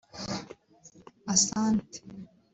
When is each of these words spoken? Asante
Asante 1.35 1.83